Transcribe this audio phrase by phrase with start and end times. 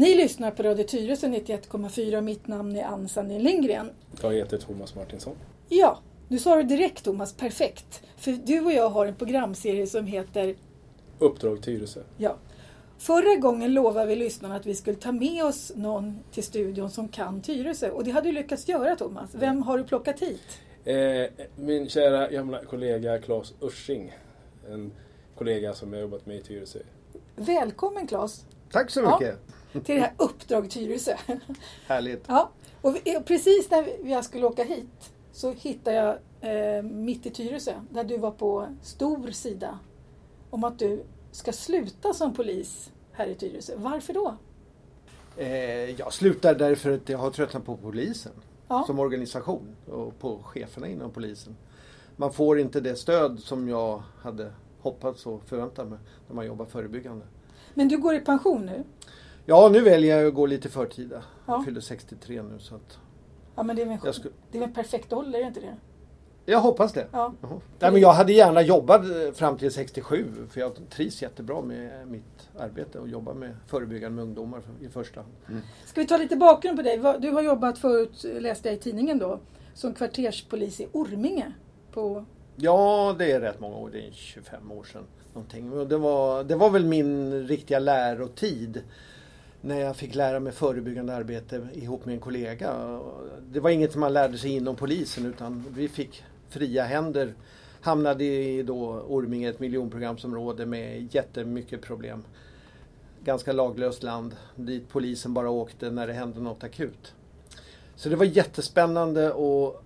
[0.00, 2.20] Ni lyssnar på Radio Tyresö 91,4.
[2.20, 3.90] Mitt namn är Ann Sandin Lindgren.
[4.22, 5.36] Jag heter Thomas Martinsson.
[5.68, 5.98] Ja,
[6.28, 8.02] du sa det direkt Thomas, perfekt.
[8.16, 10.56] För du och jag har en programserie som heter
[11.18, 12.00] Uppdrag Tyresö.
[12.16, 12.36] Ja.
[12.98, 17.08] Förra gången lovade vi lyssnarna att vi skulle ta med oss någon till studion som
[17.08, 17.90] kan Tyresö.
[17.90, 19.30] Och det hade du lyckats göra Thomas.
[19.34, 20.58] Vem har du plockat hit?
[20.84, 24.12] Eh, min kära gamla kollega Claes Ursing.
[24.70, 24.92] En
[25.38, 26.78] kollega som jag jobbat med i Tyresö.
[27.36, 28.44] Välkommen Claes!
[28.72, 29.32] Tack så Ja.
[29.72, 31.16] Till det här Uppdrag Tyresö.
[31.86, 32.24] Härligt.
[32.28, 32.50] Ja,
[32.82, 36.16] och vi- precis när jag skulle åka hit så hittade jag
[36.76, 39.78] eh, mitt i Tyresö, där du var på stor sida,
[40.50, 41.02] om att du
[41.32, 43.72] ska sluta som polis här i Tyresö.
[43.76, 44.34] Varför då?
[45.36, 48.32] Eh, jag slutar därför att jag har tröttnat på polisen
[48.68, 48.84] Ja.
[48.86, 51.56] som organisation och på cheferna inom polisen.
[52.16, 55.98] Man får inte det stöd som jag hade hoppats och förväntat mig
[56.28, 57.26] när man jobbar förebyggande.
[57.74, 58.84] Men du går i pension nu?
[59.50, 61.22] Ja, nu väljer jag att gå lite förtida.
[61.46, 61.52] Ja.
[61.54, 62.98] Jag fyller 63 nu så att
[63.56, 65.76] Ja, men det är väl skulle- det är väl perfekt ålder, är det inte det?
[66.44, 67.06] jag hoppas det.
[67.12, 67.32] Ja.
[67.42, 67.60] Jaha.
[67.78, 72.08] Nej, men jag hade gärna jobbat eh, fram till 67 för jag trivs jättebra med
[72.08, 75.62] mitt arbete och jobba med förebyggande med ungdomar i första hand.
[75.86, 76.98] Ska vi ta lite bakgrund på dig?
[77.20, 79.40] Du har jobbat förut, läste jag i tidningen då,
[79.74, 81.52] som kvarterspolis i Orminge.
[81.92, 82.24] På,
[82.56, 83.90] Ja, det är rätt många år.
[83.92, 85.02] Det är 25 år sedan.
[85.34, 85.88] Någonting.
[85.88, 88.82] Det, var, det var väl min riktiga lärotid.
[89.62, 93.00] När jag fick lära mig förebyggande arbete ihop med en kollega.
[93.52, 97.34] Det var inget man lärde sig inom polisen utan vi fick fria händer.
[97.80, 102.24] Hamnade i då Orminge, ett miljonprogramsområde med jättemycket problem.
[103.24, 107.14] Ganska laglöst land dit polisen bara åkte när det hände något akut.
[107.96, 109.82] Så det var jättespännande och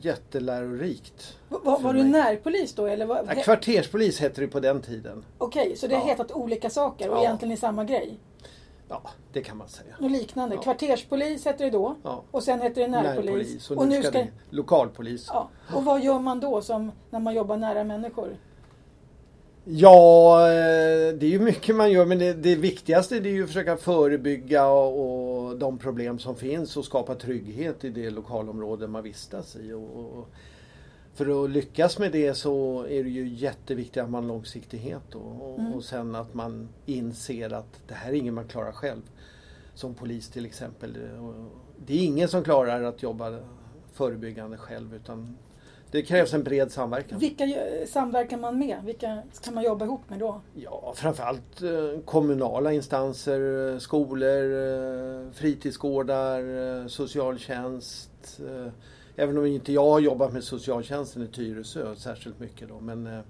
[0.00, 1.36] jättelärorikt.
[1.48, 2.86] var, var, du närpolis då?
[2.86, 5.24] Eller var, kvarterspolis hette det på den tiden.
[5.38, 6.08] Okej, så det har Ja.
[6.08, 7.22] hetat olika saker och Ja.
[7.22, 8.18] egentligen är samma grej?
[8.88, 9.02] Ja,
[9.32, 9.94] det kan man säga.
[10.00, 10.54] Något liknande.
[10.54, 10.62] Ja.
[10.62, 12.22] Kvarterspolis heter det då Ja.
[12.30, 13.70] och sen heter det närpolis.
[13.70, 15.26] Och nu ska det lokalpolis.
[15.32, 15.48] ja.
[15.74, 18.36] Och vad gör man då som när man jobbar nära människor?
[19.68, 23.42] Ja, eh, det är ju mycket man gör men det, det viktigaste det är ju
[23.42, 28.86] att försöka förebygga och, och de problem som finns och skapa trygghet i det lokalområde
[28.86, 29.72] man vistas i.
[29.72, 30.28] Och, och,
[31.16, 35.52] för att lyckas med det så är det ju jätteviktigt att man har långsiktighet och,
[35.52, 35.72] och, Mm.
[35.72, 39.02] och sen att man inser att det här är inget man klarar själv.
[39.74, 40.98] Som polis till exempel.
[41.86, 43.38] Det är ingen som klarar att jobba
[43.92, 45.36] förebyggande själv utan
[45.90, 47.18] det krävs en bred samverkan.
[47.18, 47.44] Vilka
[47.86, 48.78] samverkar man med?
[48.84, 50.40] Vilka kan man jobba ihop med då?
[50.54, 58.40] Ja, framförallt eh, kommunala instanser, eh, skolor, eh, fritidsgårdar, socialtjänst.
[59.16, 62.80] Även om inte jag har jobbat med socialtjänsten i Tyresö särskilt mycket då.
[62.80, 63.20] Men, eh,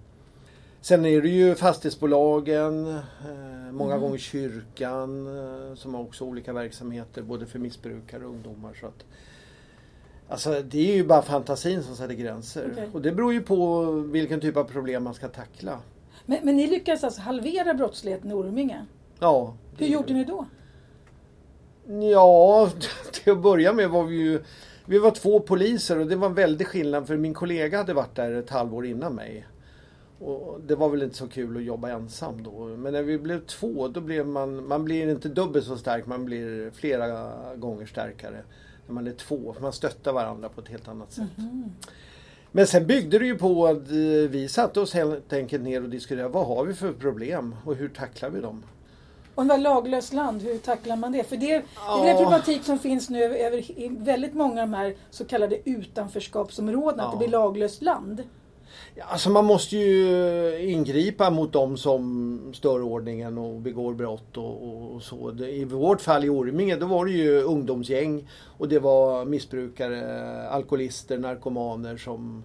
[0.80, 4.00] sen är det ju fastighetsbolagen, eh, många Mm.
[4.00, 8.74] gånger kyrkan eh, som har också olika verksamheter både för missbrukare och ungdomar.
[8.80, 9.04] Så att,
[10.28, 12.68] alltså, det är ju bara fantasin som sätter gränser.
[12.72, 12.90] Okej.
[12.92, 15.78] Och det beror ju på vilken typ av problem man ska tackla.
[16.26, 18.86] Men, men ni lyckades alltså halvera brottsligheten i Orminge.
[19.18, 19.54] Ja.
[19.78, 20.46] Hur gjorde ni då?
[22.12, 22.70] Ja,
[23.12, 24.42] till att börja med var vi ju
[24.88, 28.14] Vi var två poliser och det var en väldig skillnad för min kollega hade varit
[28.14, 29.46] där ett halvår innan mig.
[30.18, 32.64] Och det var väl inte så kul att jobba ensam då.
[32.64, 36.24] Men när vi blev två då blev man, man blir inte dubbelt så stark, man
[36.24, 38.42] blir flera gånger starkare.
[38.86, 41.36] När man är två, för man stöttar varandra på ett helt annat sätt.
[41.36, 41.70] Mhm.
[42.52, 45.88] Men sen byggde det ju på att eh, vi satte oss helt enkelt ner och
[45.88, 48.62] diskuterade vad har vi för problem och hur tacklar vi dem?
[49.36, 51.24] Och det var laglöst land, hur tacklar man det?
[51.24, 52.14] För det, det är en Ja.
[52.16, 57.10] problematik som finns nu över, i väldigt många av de här så kallade utanförskapsområdena, att
[57.10, 57.18] det Ja.
[57.18, 58.22] blir laglöst land.
[58.94, 64.62] Ja, alltså man måste ju ingripa mot dem som stör ordningen och begår brott och,
[64.68, 65.30] och, och så.
[65.30, 70.48] Det, I vårt fall i Orminge då var det ju ungdomsgäng och det var missbrukare,
[70.48, 72.44] alkoholister, narkomaner som...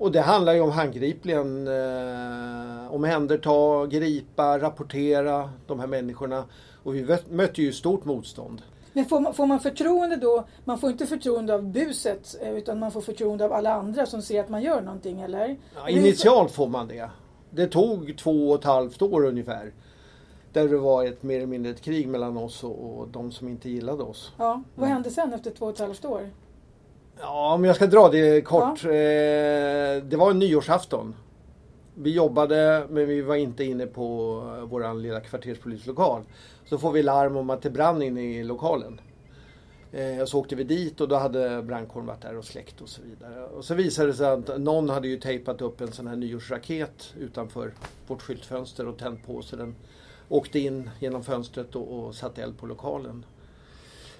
[0.00, 6.44] Och det handlar ju om handgripligen eh, omhänderta, gripa, rapportera de här människorna.
[6.82, 8.62] Och vi mött- mötte ju stort motstånd.
[8.92, 10.44] Men får man, får man förtroende då?
[10.64, 14.22] Man får inte förtroende av buset eh, utan man får förtroende av alla andra som
[14.22, 15.56] ser att man gör någonting, eller?
[15.76, 17.10] Ja, initialt får man det.
[17.50, 19.72] Det tog två och ett halvt år ungefär.
[20.52, 23.48] Där det var ett mer eller mindre ett krig mellan oss och, och de som
[23.48, 24.32] inte gillade oss.
[24.38, 24.92] Ja, vad Mm.
[24.94, 26.30] hände sen efter två och ett halvt år?
[27.20, 28.84] Ja, om jag ska dra det kort.
[28.84, 28.90] Eh,
[30.02, 31.14] det var en nyårsafton.
[31.94, 34.04] Vi jobbade men vi var inte inne på
[34.70, 36.22] vår lilla kvarterspolislokal.
[36.68, 39.00] Så får vi larm om att det brann inne i lokalen.
[39.92, 43.02] Eh, så åkte vi dit och då hade brandkåren varit där och släckt och så
[43.02, 43.44] vidare.
[43.44, 47.14] Och så visade det sig att någon hade ju tejpat upp en sån här nyårsraket
[47.18, 47.72] utanför
[48.06, 49.74] vårt skyltfönster och tänt på så den
[50.28, 53.24] åkte in genom fönstret och, och satte eld på lokalen.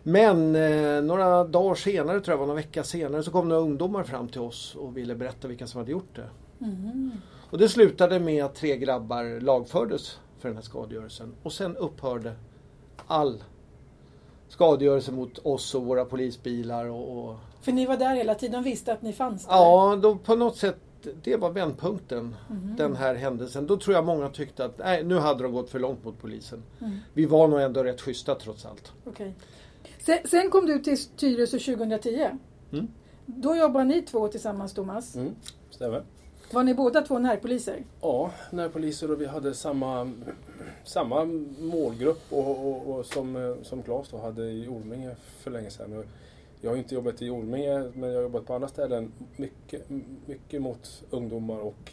[0.02, 4.02] Men eh, några dagar senare, tror jag var några vecka senare, så kom några ungdomar
[4.02, 6.28] fram till oss och ville berätta vilka som hade gjort det.
[6.58, 7.12] Mhm.
[7.50, 11.34] Och det slutade med att tre grabbar lagfördes för den här skadegörelsen.
[11.42, 12.32] Och sen upphörde
[13.06, 13.42] all
[14.48, 16.86] skadegörelse mot oss och våra polisbilar.
[16.86, 19.52] Och, och För ni var där hela tiden och visste att ni fanns där?
[19.54, 20.76] ja, då på något sätt,
[21.22, 22.36] det var vändpunkten.
[22.48, 22.74] Mhm.
[22.76, 23.66] Den här händelsen.
[23.66, 26.62] Då tror jag många tyckte att nej, nu hade de gått för långt mot polisen.
[26.80, 26.96] Mm.
[27.14, 28.92] Vi var nog ändå rätt schyssta trots allt.
[29.04, 29.34] Okej.
[30.04, 32.30] Sen, sen kom du till Tyresö 2010.
[32.72, 32.88] Mm.
[33.26, 35.16] Då jobbar ni två tillsammans Thomas.
[35.16, 35.34] Mm,
[35.70, 36.02] stämmer.
[36.52, 37.84] Var ni båda två närpoliser?
[38.00, 40.12] Ja, närpoliser och vi hade samma,
[40.84, 41.24] samma
[41.58, 46.04] målgrupp och, och, och som, som Claes då hade i Orminge för länge sedan.
[46.60, 49.90] Jag har inte jobbat i Orminge men jag har jobbat på andra ställen mycket,
[50.26, 51.92] mycket mot ungdomar och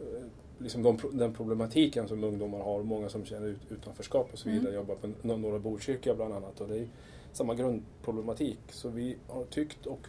[0.00, 0.24] eh,
[0.64, 2.82] liksom de, den problematiken som ungdomar har.
[2.82, 4.60] Många som känner ut, utanförskap och så vidare.
[4.60, 4.74] Mm.
[4.74, 6.88] Jag jobbar på Norra Botkyrka bland annat och det är
[7.32, 8.58] samma grundproblematik.
[8.68, 10.08] Så vi har tyckt och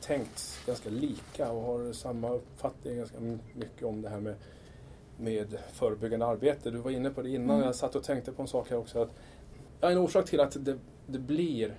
[0.00, 3.20] tänkt ganska lika och har samma uppfattning ganska
[3.54, 4.34] mycket om det här med,
[5.18, 6.70] med förebyggande arbete.
[6.70, 7.56] Du var inne på det innan.
[7.56, 7.66] Mm.
[7.66, 9.02] Jag satt och tänkte på en sak här också.
[9.02, 9.10] Att,
[9.80, 11.74] ja, en orsak till att det, det blir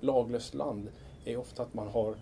[0.00, 0.88] laglöst land
[1.24, 2.16] är ofta att man har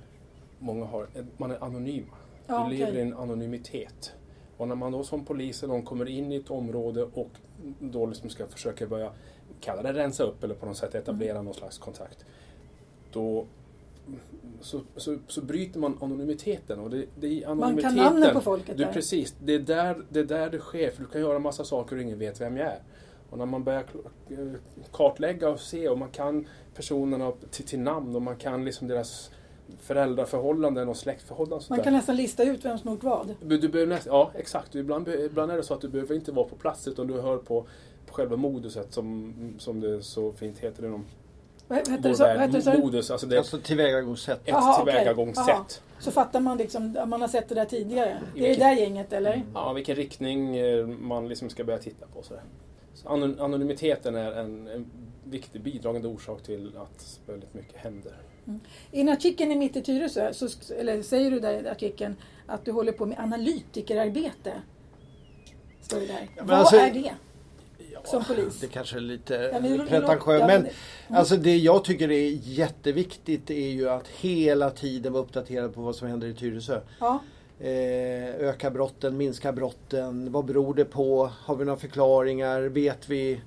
[0.59, 2.17] många har, man är anonyma.
[2.47, 2.99] Ja, du lever okej.
[2.99, 4.13] i en anonymitet.
[4.61, 7.31] Och när man då som polis eller någon kommer in i ett område och
[7.79, 9.13] då liksom ska försöka börja,
[9.61, 11.45] kalla det rensa upp eller på något sätt etablera Mm.
[11.45, 12.25] någon slags kontakt.
[13.13, 13.47] Då
[14.61, 16.79] så, så, så bryter man anonymiteten.
[16.79, 18.93] Och det, det är i Man anonymiteten, kan namnen på folket du, där.
[18.93, 20.91] Precis, det är, där, det är där det sker.
[20.91, 22.83] För du kan göra massa saker och ingen vet vem jag är.
[23.31, 23.85] Och när man börjar
[24.31, 24.39] eh,
[24.93, 29.31] kartlägga och se och man kan personerna till, till namn och man kan liksom deras
[29.81, 31.67] föräldraförhållanden och släktförhållanden.
[31.69, 33.35] Man kan nästan lista ut vem som gjort vad.
[33.43, 34.75] Du, du behöver näst, ja, exakt.
[34.75, 37.37] Ibland, ibland är det så att du behöver inte vara på plats utan du hör
[37.39, 37.67] på,
[38.07, 41.05] på själva moduset som, som det så fint heter inom
[41.69, 42.15] Vad heter det?
[42.15, 42.63] så- Vad heter det?
[42.63, 44.41] så- Modus, alltså det är Alltså tillvägagångssätt.
[44.41, 44.49] ett.
[44.49, 44.77] Jaha.
[44.85, 45.83] tillvägagångssätt.
[46.01, 48.07] Så fattar man liksom, man har sett det där tidigare.
[48.35, 49.43] Det är det vilket- där gänget eller?
[49.55, 52.23] Ja, vilken riktning eh, man liksom ska börja titta på.
[52.23, 52.43] Sådär.
[52.95, 54.91] Så anon- anonymiteten är en, en
[55.25, 58.13] viktig bidragande orsak till att väldigt mycket händer.
[58.93, 60.49] I en artikeln i Mitt i Tyresö, så,
[60.79, 62.17] eller säger du där i artikeln
[62.47, 64.53] att du håller på med analytikerarbete.
[65.83, 66.29] Står det där.
[66.37, 67.13] men Vad alltså- är det
[68.05, 68.61] som polis?
[68.61, 70.27] Det kanske är lite Ja, pretentiöst.
[70.27, 70.67] ja, Men
[71.19, 75.97] alltså det jag tycker är jätteviktigt är ju att hela tiden vara uppdaterad på vad
[75.97, 76.81] som händer i Tyresö.
[77.01, 77.19] Ja,
[77.63, 77.69] Eh,
[78.35, 80.33] öka brotten, minska brotten.
[80.33, 81.31] Vad beror det på?
[81.45, 82.61] Har vi några förklaringar?
[82.63, 83.41] Vet vi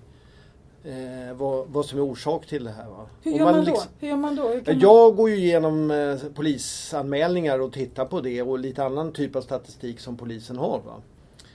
[0.83, 2.87] eh, vad, vad som är orsak till det här?
[2.89, 3.05] Va?
[3.21, 4.05] hur gör man, liksom- då?
[4.05, 4.41] Hur gör man då?
[4.47, 8.59] Hur Ja, kan man- Jag går ju igenom eh, polisanmälningar och tittar på det och
[8.59, 10.79] lite annan typ av statistik som polisen har.
[10.85, 10.93] Va?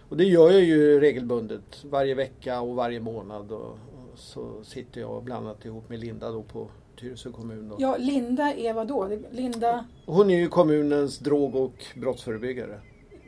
[0.08, 3.52] Och det gör jag ju regelbundet varje vecka och varje månad.
[3.52, 3.60] Och,
[4.12, 6.68] och så sitter jag bland annat ihop med Linda då på
[7.00, 7.68] Tyresö kommun.
[7.68, 7.76] Då.
[7.78, 9.08] Ja, Linda är vad då?
[9.30, 12.80] Linda, Hon är ju kommunens drog och brottsförebyggare.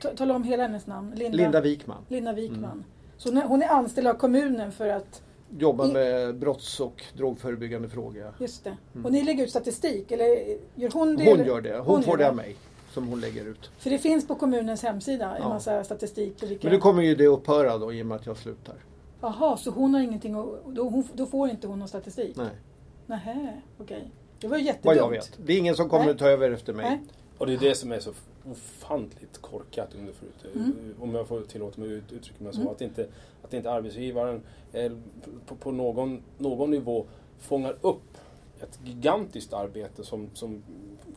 [0.03, 1.13] ta- tala om hela hennes namn.
[1.17, 2.05] Linda, Linda Wikman.
[2.09, 2.65] Linda Wikman.
[2.65, 2.85] Mm.
[3.17, 5.23] Så hon är anställd av kommunen för att,
[5.59, 8.35] Jobbar med brotts och drogförebyggande frågor.
[8.39, 8.77] just det.
[8.95, 9.07] Mm.
[9.07, 10.27] Och ni lägger ut statistik, eller
[10.75, 11.25] gör hon det?
[11.25, 11.45] Hon eller?
[11.45, 11.77] gör det.
[11.77, 12.57] Hon, Hon får det av mig.
[12.93, 13.71] Som hon lägger ut.
[13.79, 15.49] För det finns på kommunens hemsida en Ja.
[15.49, 16.43] massa statistik.
[16.43, 16.67] Vilka...
[16.69, 18.75] Men nu kommer ju det upphöra då i och med att jag slutar.
[19.21, 22.37] Jaha, så hon har ingenting att, då, hon, då får inte hon någon statistik?
[22.37, 22.47] Nej,
[23.07, 24.11] Nähä, okej.
[24.41, 24.97] Det var ju vad jättedumt.
[24.97, 25.39] jag vet.
[25.47, 26.13] Det är ingen som kommer Nej.
[26.13, 26.85] att ta över efter mig.
[26.91, 27.01] Nej.
[27.39, 28.11] Och det är det som är så
[28.51, 30.55] ofantligt korkat under förut.
[30.55, 30.95] Mm.
[31.01, 32.61] Om jag får tillåta mig att ut- uttrycka mig så.
[32.61, 32.73] Mm.
[32.73, 33.07] Att, inte,
[33.51, 34.43] att inte arbetsgivaren
[34.73, 34.93] eh,
[35.47, 37.07] på, på någon, någon nivå
[37.39, 38.17] fångar upp
[38.63, 40.63] ett gigantiskt arbete som, som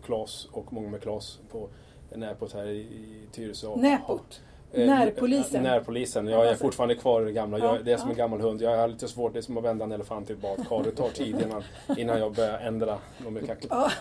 [0.05, 1.69] Klas och många med Klas på
[2.15, 2.87] Närpot här i,
[3.31, 4.41] Tyresö Näpot.
[4.71, 5.63] Eh, Närpolisen.
[5.63, 6.27] Närpolisen.
[6.27, 7.59] Jag är Alltså- fortfarande kvar i det gamla.
[7.59, 8.61] Ja, Jag, det är som en gammal hund.
[8.61, 9.33] Jag har lite svårt.
[9.33, 10.83] Det är som att vända en elefant i ett badkar.
[10.83, 11.63] Det tar tid innan,
[11.97, 12.97] innan jag börjar ändra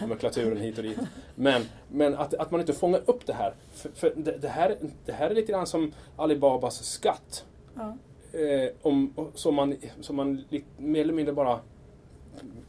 [0.00, 0.98] nomenklaturen hit och dit.
[1.34, 3.54] Men, men att, att man inte fångar upp det här.
[3.72, 7.44] För, för det, det, här det här är lite grann som Alibabas skatt.
[7.74, 7.96] Ja.
[8.32, 10.44] Eh, om, som man, som man
[10.76, 11.60] mer eller mindre bara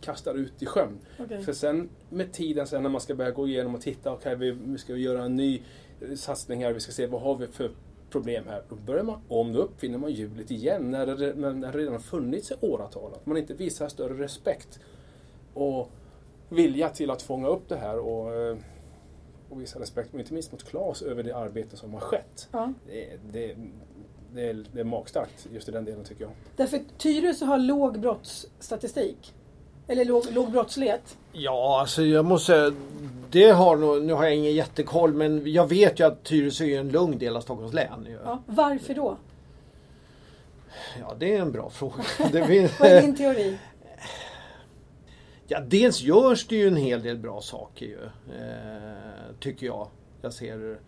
[0.01, 0.99] kastar ut i sjön.
[1.19, 1.43] okej.
[1.43, 4.51] För sen med tiden sen när man ska börja gå igenom och titta, okej vi,
[4.51, 5.61] vi ska göra en ny
[6.01, 7.71] eh, satsning här, vi ska se vad har vi för
[8.09, 8.63] problem här.
[8.69, 11.99] Då börjar man om, då uppfinner man hjulet igen när det, när det redan har
[11.99, 13.13] funnits i åratal.
[13.13, 14.79] Att man inte visar större respekt
[15.53, 15.89] och
[16.49, 18.57] vilja till att fånga upp det här och, eh,
[19.49, 22.49] och visa respekt, och inte minst mot Klas, över det arbete som har skett.
[22.51, 22.73] Ja.
[22.87, 23.55] Det, det,
[24.33, 26.31] det, är, det är magstarkt just i den delen tycker jag.
[26.55, 29.33] Därför Tyresö har låg brottsstatistik.
[29.87, 31.17] Eller låg, låg brottslighet.
[31.33, 32.71] Ja, alltså jag måste säga,
[33.31, 36.79] det har nog, nu har jag ingen jättekoll men jag vet ju att Tyresö är
[36.79, 38.07] en lugn del av Stockholms län.
[38.25, 38.43] Ja.
[38.45, 39.17] Varför då?
[40.99, 42.03] Ja, det är en bra fråga.
[42.31, 43.57] Det finns, Vad är din teori?
[45.47, 48.03] ja, dels görs det ju en hel del bra saker ju.
[48.37, 49.87] Eh, tycker jag.
[50.21, 50.79] Jag ser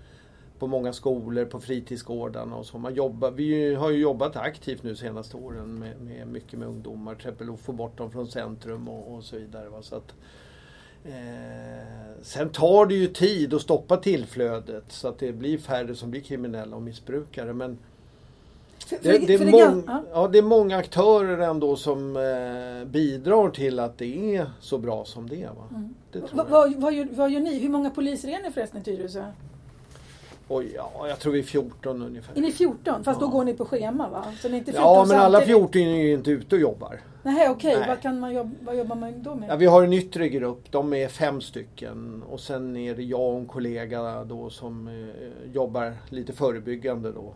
[0.60, 2.78] på många skolor, på fritidsgårdarna och så.
[2.78, 7.16] Man jobbar, vi har ju jobbat aktivt nu senaste åren med, med mycket med ungdomar.
[7.16, 9.70] Till exempel att få bort dem från centrum och, och så vidare.
[9.70, 9.82] Va?
[9.82, 10.14] Så att,
[11.06, 16.12] eh, sen tar det ju tid att stoppa tillflödet så att det blir färre som
[16.12, 17.54] blir kriminella och missbrukare.
[17.54, 17.78] Men
[18.86, 20.04] För, det, det, är mång, ja.
[20.14, 25.06] ja, det är många aktörer ändå som eh, bidrar till att det är så bra
[25.06, 25.48] som det är.
[25.48, 25.68] Va?
[25.70, 25.96] Mm.
[26.12, 27.60] Det Va- vad, vad, gör, vad gör ni?
[27.60, 29.24] Hur många poliser är ni förresten i Tyresö?
[30.48, 32.38] Oj, ja, jag tror vi är 14 ungefär.
[32.38, 33.04] Är ni 14?
[33.04, 33.30] Fast då Ja.
[33.30, 34.26] går ni på schema va?
[34.42, 35.58] Så ni är inte 14 Ja, men alla samtidigt?
[35.58, 37.02] 14 är ju inte ute och jobbar.
[37.24, 37.76] Nej, okej.
[37.80, 37.88] Nej.
[37.88, 39.50] Vad, kan man jobba, vad jobbar man då med?
[39.50, 42.24] Ja, vi har en yttre grupp, de är fem stycken.
[42.30, 47.34] Och sen är det jag och en kollega då som eh, jobbar lite förebyggande då.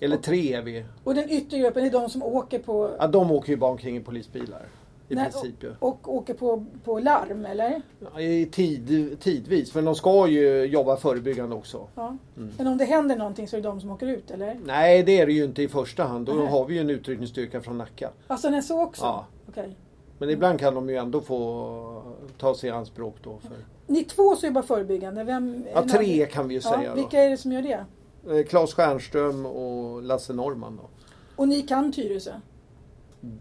[0.00, 0.84] Eller tre är vi.
[1.04, 3.96] Och den yttre gruppen är de som åker på, Ja, de åker ju bara omkring
[3.96, 4.62] i polisbilar.
[5.08, 5.74] I Nej, princip ju.
[5.78, 7.82] och åker på, på larm, eller?
[8.00, 8.10] Ja,
[8.52, 11.86] tid, tidvis, men de ska ju jobba förebyggande också.
[11.94, 12.16] Ja.
[12.36, 12.50] Mm.
[12.58, 14.58] Men om det händer någonting så är det de som åker ut, eller?
[14.64, 16.26] Nej, det är det ju inte i första hand.
[16.26, 16.46] Då Nej.
[16.46, 18.10] har vi ju en utryckningsstyrka från Nacka.
[18.26, 19.04] Alltså, när så också?
[19.04, 19.26] Ja.
[19.48, 19.76] Okej.
[20.18, 22.02] Men ibland kan de ju ändå få
[22.38, 23.38] ta sig i anspråk då.
[23.38, 23.56] För...
[23.86, 25.64] Ni två som jobbar förebyggande, vem?
[25.74, 26.94] Ja, tre kan vi ju säga Ja, då.
[26.96, 27.84] vilka är det som gör det?
[28.38, 30.88] Eh, Claes Stjernström och Lasse Norman då.
[31.36, 32.32] Och ni kan Tyresö?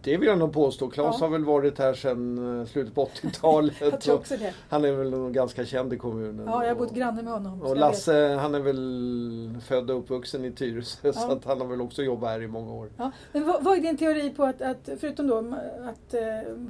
[0.01, 0.89] Det vill jag nog påstå.
[0.89, 1.25] Claes Ja.
[1.25, 4.01] har väl varit här sedan eh, slutet på Jag 80-talet.
[4.01, 4.53] tror och också det.
[4.69, 6.45] Han är väl ganska känd i kommunen.
[6.47, 7.59] Ja, jag har bott granne med honom.
[7.59, 11.33] så Och Lasse han är väl född och uppvuxen i Tyresö så Ja.
[11.33, 12.89] att han har väl också jobbat här i många år.
[12.97, 13.11] Ja.
[13.31, 15.37] Men vad, vad är din teori på att, att förutom då
[15.83, 16.21] att eh,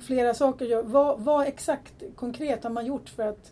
[0.02, 3.52] flera saker gör, vad, vad exakt konkret har man gjort för att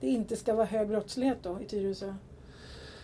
[0.00, 2.14] det inte ska vara hög brottslighet då i Tyresö?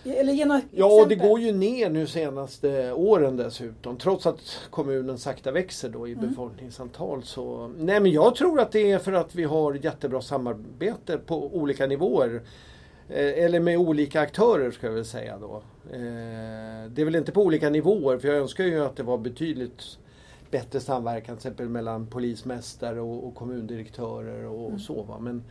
[0.05, 3.97] Eller ge några Ja, det går ju ner nu senaste åren dessutom.
[3.97, 6.29] Trots att kommunen sakta växer då i Mm.
[6.29, 7.23] befolkningsantal.
[7.23, 7.71] Så...
[7.79, 11.87] Nej, men jag tror att det är för att vi har jättebra samarbete på olika
[11.87, 12.43] nivåer.
[13.09, 15.63] Eh, Eller med olika aktörer ska jag väl säga då.
[15.93, 16.01] Eh,
[16.91, 19.83] Det är väl inte på olika nivåer för jag önskar ju att det var betydligt
[20.51, 24.75] bättre samverkan till exempel mellan polismästare och, och kommundirektörer och, Mm.
[24.75, 25.03] och så.
[25.03, 25.19] Va?
[25.21, 25.43] Men,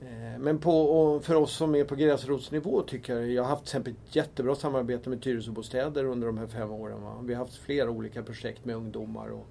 [0.00, 3.68] Eh, men på, för oss som är på gräsrotsnivå tycker jag, jag har haft till
[3.68, 7.02] exempel ett jättebra samarbete med Tyresöbostäder under de här fem åren.
[7.02, 7.20] Va?
[7.24, 9.28] Vi har haft flera olika projekt med ungdomar.
[9.28, 9.46] Och,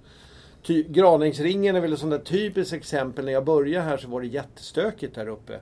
[0.63, 3.25] ty, Graningsringen är väl ett sånt där typiskt exempel.
[3.25, 5.59] När jag började här så var det jättestökigt där uppe.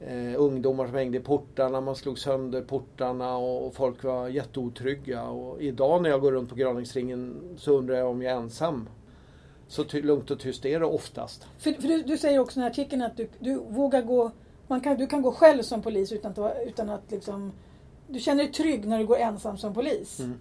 [0.00, 5.22] Eh, ungdomar som hängde i portarna, man slog sönder portarna och, och folk var jätteotrygga.
[5.22, 8.88] Och idag när jag går runt på Graningsringen så undrar jag om jag är ensam.
[9.68, 11.46] Så lugnt och tyst är det oftast.
[11.58, 14.30] För, för du, du säger också i artikeln att du, du vågar gå,
[14.66, 17.52] man kan, du kan gå själv som polis utan att, utan att liksom,
[18.08, 20.20] du känner dig trygg när du går ensam som polis.
[20.20, 20.40] Mm.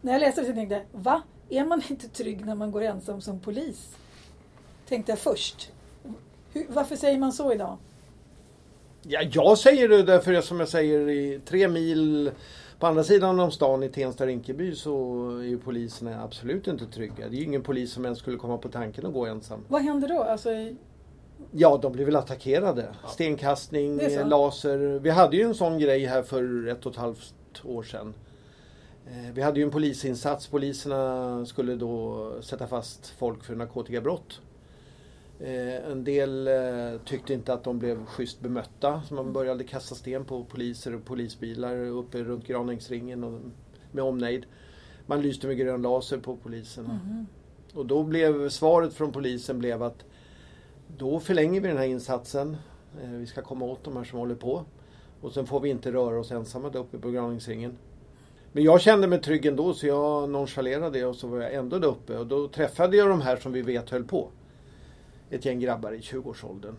[0.00, 1.22] När jag läste det så tänkte jag, va?
[1.48, 3.96] Är man inte trygg när man går ensam som polis?
[4.88, 5.72] Tänkte jag först.
[6.52, 7.78] Hur, varför säger man så idag?
[9.02, 12.30] Ja, jag säger det därför som jag säger i tre mil
[12.78, 14.92] på andra sidan om stan i Tensta-Rinkeby så
[15.38, 17.28] är ju poliserna absolut inte trygga.
[17.28, 19.60] Det är ju ingen polis som ens skulle komma på tanken att gå ensam.
[19.68, 20.22] Vad händer då?
[20.22, 20.76] Alltså, i-
[21.52, 22.88] Ja, de blir väl attackerade.
[23.08, 24.78] Stenkastning, laser.
[24.98, 28.14] Vi hade ju en sån grej här för ett och ett halvt år sedan.
[29.06, 30.46] Eh, Vi hade ju en polisinsats.
[30.46, 34.40] Poliserna skulle då sätta fast folk för narkotikabrott.
[35.40, 39.94] Eh, En del eh, tyckte inte att de blev schysst bemötta så man började kasta
[39.94, 43.40] sten på poliser och polisbilar uppe runt Graningsringen och
[43.92, 44.46] med omnejd.
[45.06, 47.00] Man lyste med grön laser på poliserna.
[47.04, 47.26] Mhm.
[47.74, 50.04] Och då blev svaret från polisen blev att
[50.96, 52.56] då förlänger vi den här insatsen.
[53.02, 54.64] Eh, Vi ska komma åt de här som håller på.
[55.20, 57.78] Och sen får vi inte röra oss ensamma där uppe på Graningsringen.
[58.52, 61.78] Men jag kände mig trygg ändå så jag nonchalerade det och så var jag ändå
[61.78, 62.18] där uppe.
[62.18, 64.28] Och då träffade jag de här som vi vet höll på.
[65.30, 66.76] Ett gäng grabbar i 20-årsåldern.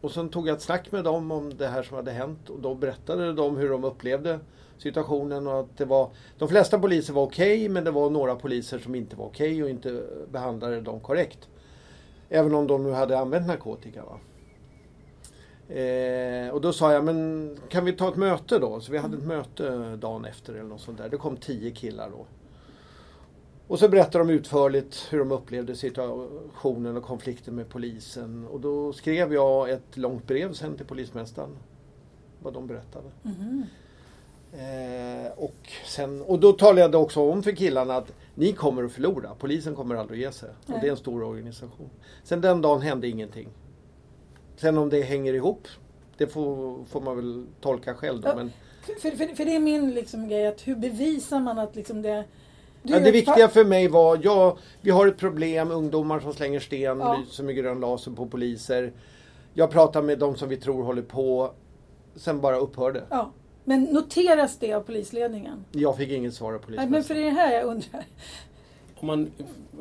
[0.00, 2.60] Och sen tog jag ett snack med dem om det här som hade hänt och
[2.60, 4.38] då berättade de hur de upplevde
[4.78, 8.78] situationen och att det var De flesta poliser var okej men det var några poliser
[8.78, 11.48] som inte var okej och inte behandlade dem korrekt.
[12.28, 14.04] Även om de nu hade använt narkotika.
[14.04, 14.18] Va?
[15.74, 18.80] Eh, och då sa jag, men kan vi ta ett möte då?
[18.80, 21.08] Så vi hade ett möte dagen efter eller något sånt där.
[21.08, 22.26] Det kom tio killar då.
[23.70, 28.46] Och så berättade de utförligt hur de upplevde situationen och konflikten med polisen.
[28.46, 31.56] Och då skrev jag ett långt brev sen till polismästaren.
[32.42, 33.04] Vad de berättade.
[33.22, 33.64] Mhm.
[34.52, 38.92] Eh, och, sen, och då talade jag också om för killarna att ni kommer att
[38.92, 39.34] förlora.
[39.38, 40.48] Polisen kommer aldrig att ge sig.
[40.48, 40.78] Och Nej.
[40.80, 41.90] det är en stor organisation.
[42.24, 43.48] Sen den dagen hände ingenting.
[44.56, 45.68] Sen om det hänger ihop,
[46.16, 48.28] det får, får man väl tolka själv då.
[48.28, 48.34] Ja.
[48.34, 52.02] Men För, för, för det är min liksom grej, att hur bevisar man att liksom
[52.02, 52.24] det...
[52.82, 56.60] Du, Ja, det viktiga för mig var, ja, vi har ett problem, ungdomar som slänger
[56.60, 57.16] sten, Ja.
[57.16, 58.92] lyser med grön laser på poliser.
[59.54, 61.50] Jag pratar med de som vi tror håller på.
[62.16, 63.02] Sen bara upphörde.
[63.10, 63.30] Ja.
[63.64, 65.64] Men noteras det av polisledningen?
[65.72, 66.90] Jag fick inget svar av polisen.
[66.90, 68.04] men för det är det här jag undrar.
[69.00, 69.30] Om man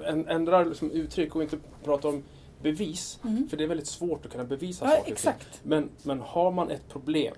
[0.04, 2.24] änd- ändrar liksom uttryck och inte pratar om
[2.62, 3.50] bevis, Mm.
[3.50, 5.60] för det är väldigt svårt att kunna bevisa Ja, saker exakt.
[5.64, 7.36] Men, men har man ett problem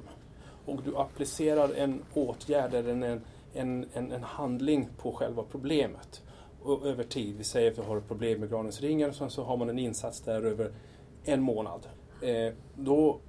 [0.66, 3.22] och du applicerar en åtgärd eller en,
[3.54, 6.22] en, en, en handling på själva problemet
[6.62, 9.44] och över tid, vi säger att vi har ett problem med Granängsringen och sen så
[9.44, 10.72] har man en insats där över
[11.24, 11.88] en månad.
[12.22, 13.20] Eh, då,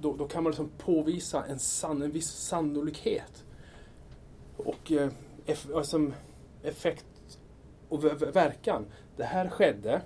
[0.00, 3.44] då, då kan man liksom påvisa en, sann, en viss sannolikhet.
[4.56, 5.10] Och eh,
[5.46, 6.10] eff, alltså,
[6.62, 7.06] effekt
[7.88, 8.86] och ver- ver- verkan.
[9.16, 10.02] Det här skedde.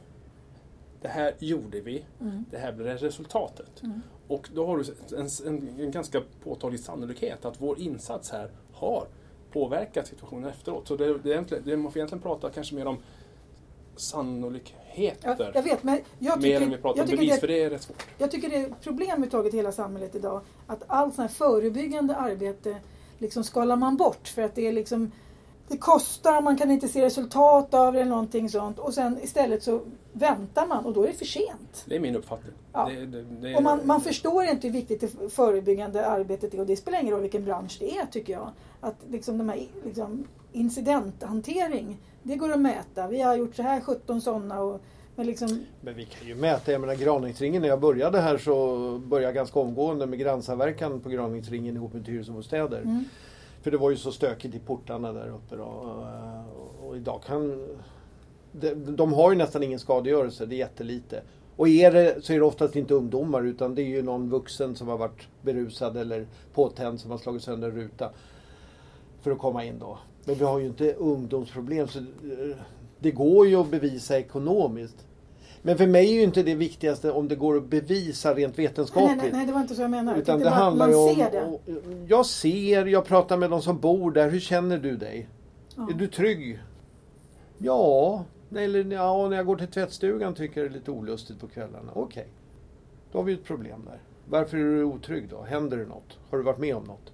[1.02, 2.04] Det här gjorde vi.
[2.20, 2.44] Mm.
[2.50, 3.82] Det här blev resultatet.
[3.82, 4.00] Mm.
[4.28, 4.84] Och då har du
[5.16, 9.06] en, en, en ganska påtaglig sannolikhet att vår insats här har
[9.56, 10.88] påverkat situationen efteråt.
[10.88, 12.98] Så det, det egentligen, det, man får egentligen prata kanske mer om
[13.96, 15.36] sannolikheter.
[15.38, 17.40] Ja, jag vet, men jag mer än vi tycker, pratar jag om tycker, bevis, det,
[17.40, 18.06] för det är rätt svårt.
[18.18, 20.40] jag tycker det är ett problem med taget i hela samhället idag.
[20.66, 22.76] Att allt sånt här förebyggande arbete
[23.18, 25.12] liksom skalar man bort för att det är liksom
[25.68, 28.78] det kostar, man kan inte se resultat av det eller någonting sånt.
[28.78, 29.80] Och sen istället så
[30.12, 31.84] väntar man och då är det för sent.
[31.86, 32.52] Det är min uppfattning.
[32.72, 32.88] Ja.
[32.88, 36.66] Det, det, det, Och man, man förstår inte hur viktigt det förebyggande arbetet är och
[36.66, 38.50] det spelar ingen roll vilken bransch det är tycker jag.
[38.80, 43.08] Att liksom de här liksom, incidenthantering, det går att mäta.
[43.08, 44.80] Vi har gjort så här 17 sådana och
[45.16, 48.76] men liksom, Men vi kan ju mäta, jag menar Granängsringen, när jag började här så
[48.98, 52.80] började jag ganska omgående med grannsamverkan på Granängsringen ihop med hyresbostäder.
[52.80, 53.04] mm,
[53.66, 55.64] för det var ju så stökigt i portarna där uppe då.
[55.64, 57.66] Och, och idag kan...
[58.52, 61.22] De, de har ju nästan ingen skadegörelse, det är jättelite.
[61.56, 64.76] Och är det så är det oftast inte ungdomar utan det är ju någon vuxen
[64.76, 68.10] som har varit berusad eller påtänd som har slagit sönder en ruta.
[69.20, 69.98] För att komma in då.
[70.24, 72.56] Men vi har ju inte ungdomsproblem så eh,
[72.98, 75.06] det går ju att bevisa ekonomiskt.
[75.66, 78.66] Men för mig är ju inte det viktigaste om det går att bevisa rent nej,
[78.66, 79.22] vetenskapligt.
[79.22, 80.20] nej, nej, det var inte så jag menade.
[80.20, 81.14] Utan Jag det att handlar ju om...
[81.14, 81.58] ser det.
[82.08, 84.30] Jag ser, jag pratar med de som bor där.
[84.30, 85.28] Hur känner du dig?
[85.76, 85.88] Ja.
[85.90, 86.60] Är du trygg?
[87.58, 88.24] Ja,
[88.56, 91.92] eller ja, när jag går till tvättstugan tycker jag det är lite olustigt på kvällarna.
[91.94, 92.28] Okej,
[93.12, 94.00] då har vi ett problem där.
[94.28, 95.42] Varför är du otrygg då?
[95.42, 96.18] Händer det något?
[96.30, 97.12] Har du varit med om något?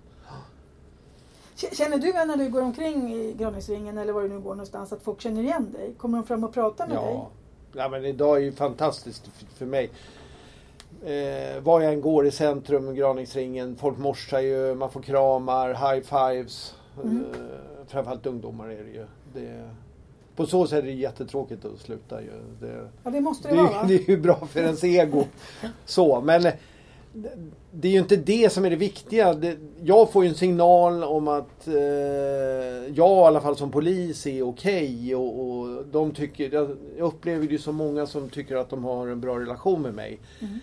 [1.72, 5.02] Känner du när du går omkring i Granängsringen eller var du nu går någonstans att
[5.02, 5.94] folk känner igen dig?
[5.98, 7.20] Kommer de fram och pratar med dig?
[7.72, 7.88] Ja.
[7.88, 9.90] men idag är ju fantastiskt för mig.
[11.04, 16.04] Eh, var jag än går i centrum, Granängsringen, folk morsar ju, man får kramar, high
[16.04, 16.74] fives.
[17.02, 17.24] Mm.
[17.32, 19.06] Eh, framförallt ungdomar är det ju.
[19.34, 19.70] Det,
[20.36, 22.30] på så sätt är det jättetråkigt att sluta ju.
[22.60, 23.84] Det, Ja, det måste det, det, vara va?
[23.88, 25.24] det är ju bra för ens ego.
[25.84, 26.42] Så, men
[27.12, 29.34] det- är ju inte det som är det viktiga.
[29.34, 31.74] Det, jag får ju en signal om att eh,
[32.94, 37.46] jag i alla fall som polis är okej och, och de tycker, jag, jag upplever
[37.46, 40.18] ju så många som tycker att de har en bra relation med mig.
[40.40, 40.58] Mm.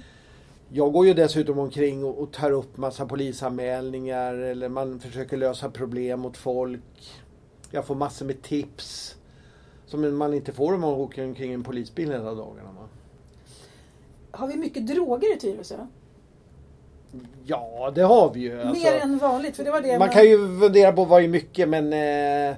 [0.70, 5.70] Jag går ju dessutom omkring och, och tar upp massa polisanmälningar eller man försöker lösa
[5.70, 6.82] problem mot folk.
[7.72, 9.16] Jag får massor med tips.
[9.86, 12.72] Som man inte får om man åker omkring i en polisbil hela dagarna.
[12.72, 12.88] Va?
[14.32, 15.76] Har vi mycket droger i Tyresö?
[17.46, 18.62] Ja, det har vi ju.
[18.62, 18.84] alltså.
[18.84, 19.56] Mer än vanligt?
[19.56, 22.56] För det var det Man kan ju fundera på vad är mycket men eh,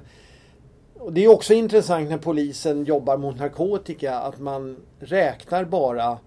[1.10, 6.18] det är också intressant när polisen jobbar mot narkotika att man räknar bara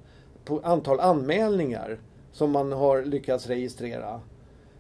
[0.45, 1.99] på antal anmälningar
[2.31, 4.21] som man har lyckats registrera.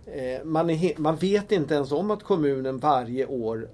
[0.05, 3.69] Eh, man, är man vet inte ens om att kommunen varje år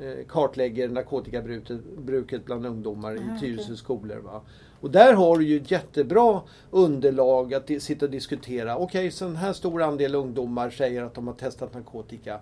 [0.00, 3.40] eh, kartlägger narkotikabruket bruket bland ungdomar Aha, i.
[3.40, 4.16] Tyresö skolor.
[4.16, 4.42] Va?
[4.80, 8.76] Och där har du ju ett jättebra underlag att sitta och diskutera.
[8.76, 12.40] Okej, så en här stor andel ungdomar säger att de har testat narkotika.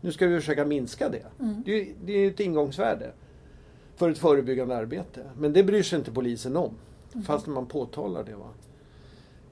[0.00, 1.22] Nu ska vi försöka minska det.
[1.40, 1.62] Mm.
[1.64, 3.10] Det, är- det är ett ingångsvärde
[3.96, 5.20] för ett förebyggande arbete.
[5.38, 6.70] Men det bryr sig inte polisen om.
[7.26, 8.34] Fast man påtalar det.
[8.34, 8.48] Va?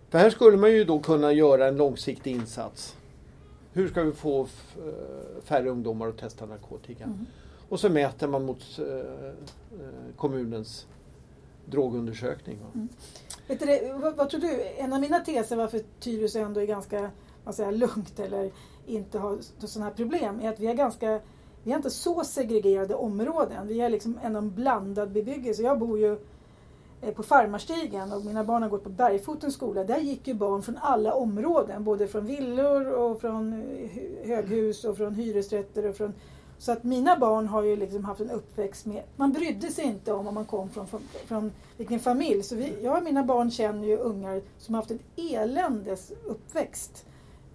[0.09, 2.97] För här skulle man ju då kunna göra en långsiktig insats.
[3.73, 4.47] Hur ska vi få eh,
[5.44, 7.05] färre ungdomar att testa narkotika?
[7.05, 7.27] Mm.
[7.68, 9.33] Och så mäter man mot eh, eh,
[10.16, 10.87] kommunens
[11.66, 12.59] drogundersökning.
[12.74, 12.88] Mm.
[13.48, 14.62] Vet du vad, vad tror du?
[14.79, 17.11] En av mina teser varför Tyresö ändå är ganska
[17.44, 18.50] man säger, lugnt eller
[18.87, 21.20] inte har sådana här problem är att vi är ganska
[21.64, 23.66] vi har inte så segregerade områden.
[23.66, 25.62] Vi är liksom ändå en blandad bebyggelse.
[25.62, 26.18] Jag bor ju
[27.00, 29.85] eh, på Farmarstigen och mina barn har gått på Bergfotens skola.
[29.85, 31.85] Där gick ju barn från alla områden.
[31.85, 35.87] Både från villor och från eh, höghus och från hyresrätter.
[35.87, 36.14] Och från,
[36.59, 39.03] så att mina barn har ju liksom haft en uppväxt med...
[39.17, 42.43] Man brydde sig inte om om man kom från, från, från vilken familj.
[42.43, 47.07] Så vi, jag och mina barn känner ju ungar som har haft en eländes uppväxt.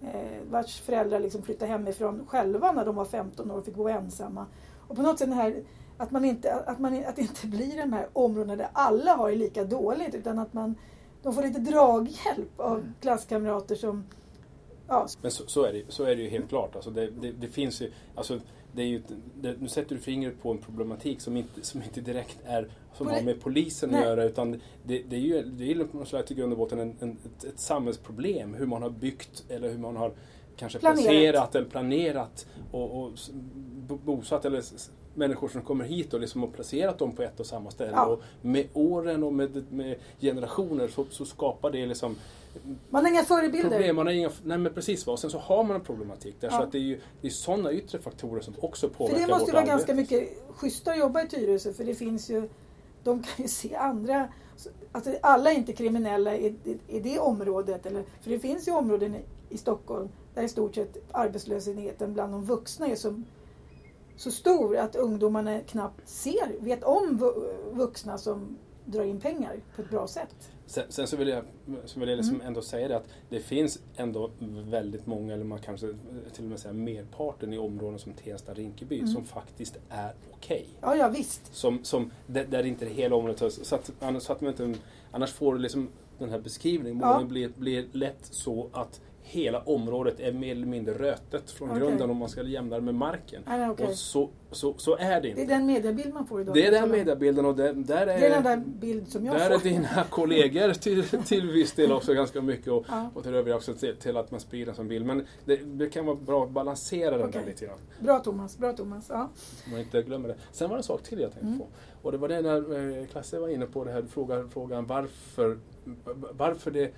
[0.02, 3.88] Eh, vars föräldrar liksom flyttade hemifrån själva när de var 15 år och fick gå
[3.88, 4.46] ensamma.
[4.88, 5.62] Och på något sätt den här
[5.96, 9.30] Att, man inte, att, man, att det inte blir de här områdena där alla har
[9.30, 10.74] det lika dåligt utan att man,
[11.22, 12.94] de får lite draghjälp av Mm.
[13.00, 14.04] klasskamrater som
[14.90, 16.76] Ja, Men så, så, är det, så är det ju helt klart.
[16.76, 18.40] Alltså det, det, det finns ju, alltså
[18.72, 19.02] det är ju,
[19.40, 23.08] det, nu sätter du fingret på en problematik som inte, som inte direkt är som
[23.08, 24.00] Poli- har med polisen Nej.
[24.00, 24.50] att göra utan
[24.84, 27.60] det, det är ju det är slags i grund och botten en, en, ett, ett
[27.60, 28.54] samhällsproblem.
[28.54, 30.12] Hur man har byggt eller hur man har
[30.56, 31.04] kanske Planerat.
[31.04, 33.10] placerat eller planerat och, och
[34.04, 34.62] bosatt eller
[35.20, 37.92] människor som kommer hit och liksom har placerat dem på ett och samma ställe.
[37.94, 38.06] Ja.
[38.06, 42.16] Och med åren och med, med generationer så, så skapar det liksom
[42.90, 43.70] man har inga förebilder.
[43.70, 43.96] problem.
[43.96, 45.18] Man har inga, nej men precis vad.
[45.18, 46.34] Sen så har man en problematik.
[46.40, 46.62] Därför Ja.
[46.62, 49.48] att det är ju det är sådana yttre faktorer som också påverkar det måste vårt
[49.48, 49.76] ju vara arbete.
[49.76, 52.48] ganska mycket schysstare att jobba i Tyresö för det finns ju,
[53.04, 54.28] de kan ju se andra,
[54.92, 57.86] alltså alla är inte kriminella i, i, i det området.
[57.86, 59.20] Eller, för det finns ju områden i,
[59.54, 63.22] i Stockholm där i stort sett arbetslösheten bland de vuxna är så,
[64.20, 69.82] så stor att ungdomarna knappt ser, vet om vu- vuxna som drar in pengar på
[69.82, 70.50] ett bra sätt.
[70.66, 71.44] Sen, sen så vill jag,
[71.84, 72.46] så vill jag liksom Mm.
[72.46, 74.30] ändå säga det att det finns ändå
[74.70, 75.86] väldigt många, eller man kanske
[76.32, 79.08] till och med säga merparten i områden som Tensta Rinkeby Mm.
[79.08, 80.66] som faktiskt är okej.
[80.80, 81.54] Ja, ja visst.
[81.54, 83.52] Som, som, där, där inte det hela området hörs.
[83.52, 84.74] Så att, annars, så att man inte,
[85.10, 87.22] annars får du liksom den här beskrivningen ja.
[87.28, 89.00] blir, blir lätt så att
[89.30, 91.80] hela området är mer eller mindre rötet från Okej.
[91.82, 93.42] grunden om man ska jämna det med marken.
[93.46, 93.86] Nej, okej.
[93.86, 95.40] Och så, så, så är det inte.
[95.40, 96.54] Det är den mediebild man får idag.
[96.54, 99.34] Det är den mediebilden och där, där Det är den är, där bild som jag
[99.36, 99.54] där får.
[99.54, 103.10] är dina kollegor till, till viss del också ganska mycket och, Ja.
[103.14, 105.06] och till övriga också till, till att man sprider sån bild.
[105.06, 107.40] Men det, det kan vara bra att balansera den Okej.
[107.40, 107.78] där lite grann.
[108.00, 109.06] Bra Thomas, bra Thomas.
[109.08, 109.28] Ja.
[109.70, 110.36] Man inte glömmer det.
[110.52, 111.58] Sen var det en sak till jag tänkte Mm.
[111.58, 111.66] på.
[112.02, 115.58] Och det var det när eh, Klasse var inne på det här frågan, frågan varför,
[116.36, 116.92] varför det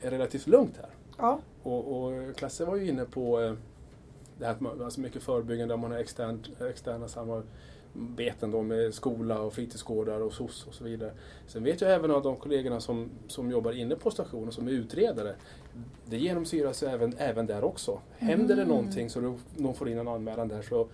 [0.00, 0.90] är relativt lugnt här.
[1.18, 1.38] Ja.
[1.62, 3.52] Och, och Klasse var ju inne på eh,
[4.38, 9.40] det här att man, alltså mycket förebyggande, man har extern, externa samarbeten då med skola
[9.40, 11.12] och fritidsgårdar och SOS och så vidare.
[11.46, 14.72] Sen vet jag även av de kollegorna som, som jobbar inne på stationen som är
[14.72, 15.34] utredare,
[16.06, 18.00] det genomsyras även, även där också.
[18.18, 18.68] Händer det Mm.
[18.76, 20.86] någonting så då- de får in en anmälan där så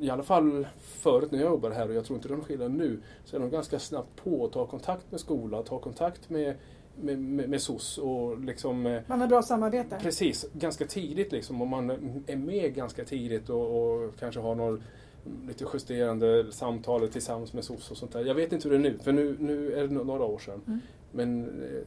[0.00, 2.44] i alla fall förut när jag jobbade här och jag tror inte det är någon
[2.44, 6.30] skillnad nu så är de ganska snabbt på att ta kontakt med skola, ta kontakt
[6.30, 6.54] med,
[7.00, 9.98] med, med, med SOS och liksom eh, Man har bra samarbete.
[10.02, 11.62] Precis, ganska tidigt liksom.
[11.62, 11.90] Om man
[12.26, 14.82] är med ganska tidigt och, och kanske har någon
[15.46, 18.24] lite justerande samtal tillsammans med SOS och sånt där.
[18.24, 20.60] Jag vet inte hur det är nu, för nu, nu är det några år sedan.
[20.66, 20.80] Mm.
[21.12, 21.82] Men eh,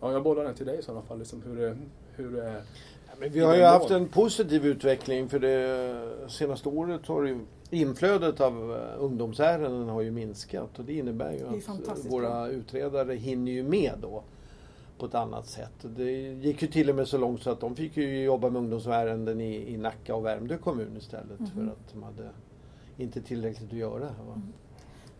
[0.00, 1.76] ja, jag bollar den till dig i sådana fall, liksom, hur, det,
[2.16, 2.62] hur det är.
[3.06, 7.38] Ja, men vi har ju haft en positiv utveckling för det senaste året har ju
[7.72, 13.14] inflödet av eh, ungdomsärenden har ju minskat och det innebär ju är att våra utredare
[13.14, 14.22] hinner ju med då
[14.98, 15.72] på ett annat sätt.
[15.96, 18.62] Det gick ju till och med så långt så att de fick ju jobba med
[18.62, 21.48] ungdomsärenden i, i Nacka och Värmdö kommun istället Mhm.
[21.50, 22.30] för att de hade
[22.96, 24.04] inte tillräckligt att göra.
[24.04, 24.42] Va?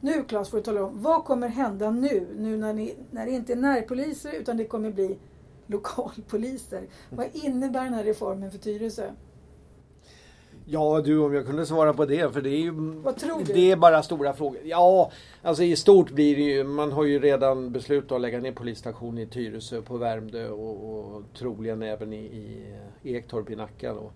[0.00, 2.26] Nu Claes får du tala om, vad kommer hända nu?
[2.38, 5.18] Nu när, ni, när det inte är närpoliser utan det kommer bli
[5.66, 6.86] lokalpoliser.
[7.10, 9.10] Vad innebär den här reformen för Tyresö?
[10.64, 12.70] Ja du, om jag kunde svara på det, för det är ju...
[13.02, 13.52] Vad tror du?
[13.52, 14.60] Det är bara stora frågor.
[14.64, 15.10] Ja,
[15.42, 16.64] alltså i stort blir det ju...
[16.64, 21.22] Man har ju redan beslutat att lägga ner polisstation i Tyresö på Värmdö och, och
[21.38, 22.16] troligen även i,
[23.02, 24.10] i Ektorp i Nacka då.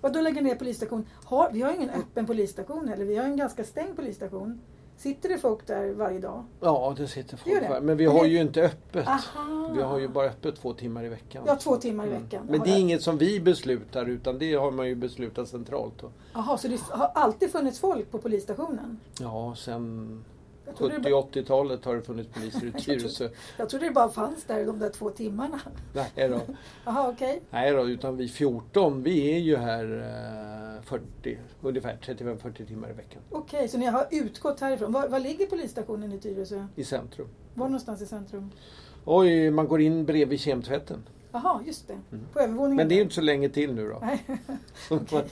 [0.00, 1.06] Vad då lägga ner polisstation?
[1.24, 4.60] Har, vi har ingen öppen polisstation heller, vi har en ganska stängd polisstation.
[4.98, 6.44] Sitter det folk där varje dag?
[6.60, 7.68] Ja, det sitter folk det?
[7.68, 7.80] där.
[7.80, 9.08] Men vi har ju inte öppet.
[9.08, 9.70] Aha!
[9.76, 11.44] Vi har ju bara öppet två timmar i veckan.
[11.46, 12.22] Ja, två timmar i Mm.
[12.22, 12.46] veckan.
[12.50, 16.02] Men det är inget som vi beslutar utan det har man ju beslutat centralt.
[16.32, 18.98] Jaha, så det har alltid funnits folk på polisstationen?
[19.20, 20.24] Ja, sen
[20.68, 23.28] Jag trodde, det bara, 70-80-talet har det funnits poliser i Jag Tyresö.
[23.56, 25.60] jag trodde det bara fanns där de där två timmarna.
[25.92, 26.40] Nej då.
[26.84, 27.40] Jaha, okej.
[27.50, 29.84] Nej då, utan vi 14, vi är ju här
[30.76, 34.92] eh, 40, ungefär 35-40 timmar i veckan Okej, så ni har utgått härifrån.
[34.92, 36.66] Var, var ligger polisstationen i Tyresö?
[36.76, 37.28] i centrum.
[37.54, 38.50] Var någonstans i centrum?
[39.04, 41.02] Oj, man går in bredvid kemtvätten.
[41.32, 41.92] Jaha, just det.
[42.12, 42.24] Mm.
[42.32, 42.76] På övervåningen.
[42.76, 44.02] Men det är ju inte så länge till nu då.
[44.88, 45.22] Så man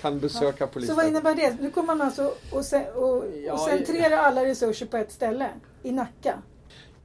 [0.00, 0.96] kan besöka Så polisen.
[0.96, 1.56] vad innebär det?
[1.60, 5.48] Nu kommer man alltså och, ce- och, Ja, och centrera alla resurser på ett ställe?
[5.82, 6.42] I Nacka?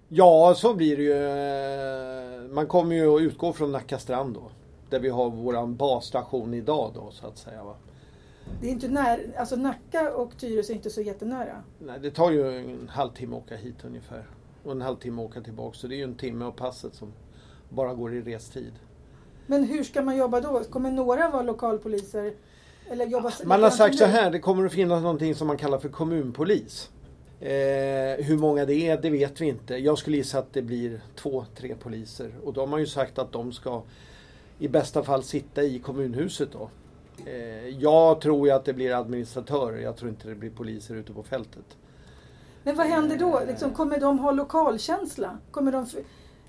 [0.07, 1.13] Ja, så blir det ju.
[2.45, 4.51] eh, Man kommer ju att utgå från Nacka strand då.
[4.89, 7.63] Där vi har våran basstation idag då så att säga.
[7.63, 7.75] Va?
[8.61, 11.63] Det är inte när, alltså Nacka och Tyresö är inte så jättenära.
[11.79, 14.25] Nej, det tar ju en halvtimme att åka hit ungefär.
[14.63, 15.77] Och en halvtimme att åka tillbaka.
[15.77, 17.13] Så det är ju en timme av passet som
[17.71, 18.73] bara går i restid.
[19.47, 20.63] Men hur ska man jobba då?
[20.63, 22.33] Kommer några vara lokalpoliser?
[22.89, 25.79] Eller jobba Man har sagt så här, det kommer att finnas någonting som man kallar
[25.79, 26.89] för kommunpolis.
[27.39, 29.75] Eh, hur många det är, det vet vi inte.
[29.75, 32.35] Jag skulle gissa att det blir två, tre poliser.
[32.43, 33.81] Och då har man ju sagt att de ska
[34.59, 36.69] i bästa fall sitta i kommunhuset då.
[37.25, 39.77] Eh, jag tror ju att det blir administratörer.
[39.77, 41.77] Jag tror inte det blir poliser ute på fältet.
[42.63, 43.41] Men vad händer då?
[43.47, 45.37] Liksom, kommer de ha lokalkänsla?
[45.51, 45.85] Kommer de,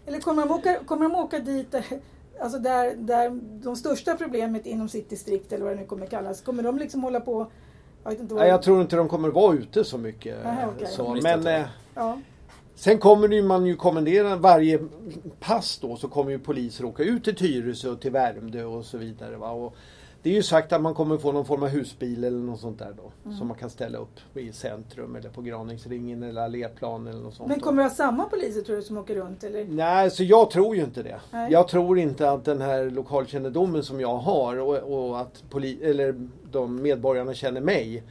[0.07, 1.85] eller kommer de åka, kommer de åka dit där,
[2.41, 3.31] alltså där, där
[3.65, 7.03] de största problemet inom sitt distrikt eller vad det nu kommer kallas, kommer de liksom
[7.03, 7.51] hålla på
[8.05, 10.45] jag vet inte vad, jag tror inte de kommer vara ute så mycket.
[10.45, 10.87] Nähä, okej.
[10.87, 11.12] så.
[11.12, 12.19] Visst Men eh, ja.
[12.75, 14.81] sen kommer ju, man ju kommendera varje
[15.41, 18.99] pass då så kommer ju poliser åka ut till Tyresö och till Värmdö och så
[18.99, 19.37] vidare.
[19.37, 19.51] Va?
[19.51, 19.77] Och
[20.22, 22.78] det är ju sagt att man kommer få någon form av husbil eller något sånt
[22.78, 23.12] där då.
[23.24, 23.38] Mm.
[23.38, 27.48] Som man kan ställa upp i centrum eller på Graningsringen eller Alléplan eller något sånt.
[27.48, 29.44] Men kommer du ha samma poliser tror du som åker runt?
[29.44, 29.64] Eller?
[29.64, 31.20] Nej, så jag tror ju inte det.
[31.30, 31.52] Nej.
[31.52, 36.28] Jag tror inte att den här lokalkännedomen som jag har och, och att poli- eller
[36.50, 38.02] de medborgarna känner mig.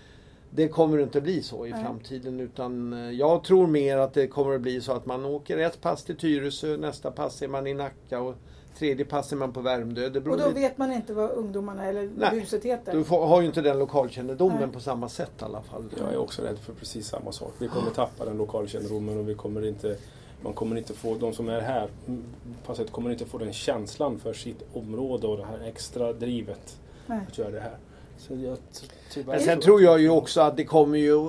[0.54, 1.84] Det kommer inte bli så i Nej.
[1.84, 5.58] framtiden utan eh, jag tror mer att det kommer att bli så att man åker
[5.58, 8.36] ett pass till Tyresö, nästa pass är man i Nacka och
[8.78, 10.10] tredje pass är man på Värmdö.
[10.10, 12.30] Det beror Och då lite- vet man inte vad ungdomarna eller Nej.
[12.40, 12.94] buset heter?
[12.94, 14.70] Du får, har ju inte den lokalkännedomen Nej.
[14.72, 15.84] på samma sätt i alla fall.
[16.00, 17.54] Jag är också rädd för precis samma sak.
[17.60, 19.96] Vi kommer tappa den lokalkännedomen och vi kommer inte
[20.44, 22.24] man kommer inte få, de som är här, mm,
[22.66, 27.20] passet kommer inte få den känslan för sitt område och det här extra drivet Nej.
[27.28, 27.78] att göra det här.
[28.18, 31.28] Så jag, ty- tyvärr Men sen tror jag ju också att det kommer ju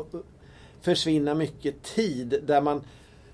[0.80, 2.80] försvinna mycket tid där man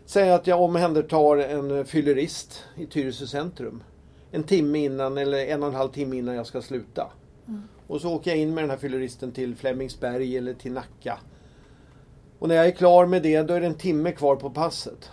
[0.07, 3.83] säger att jag omhändertar en fyllerist i Tyresö centrum.
[4.31, 7.11] En timme innan eller en och en halv timme innan jag ska sluta.
[7.49, 7.63] Mm.
[7.87, 11.19] Och så åker jag in med den här fylleristen till Flemingsberg eller till Nacka.
[12.39, 15.11] Och när jag är klar med det då är det en timme kvar på passet.